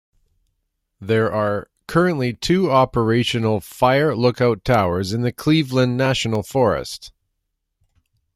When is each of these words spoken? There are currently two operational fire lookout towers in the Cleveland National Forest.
There 0.99 1.31
are 1.31 1.69
currently 1.85 2.33
two 2.33 2.71
operational 2.71 3.59
fire 3.59 4.15
lookout 4.15 4.65
towers 4.65 5.13
in 5.13 5.21
the 5.21 5.31
Cleveland 5.31 5.95
National 5.95 6.41
Forest. 6.41 7.13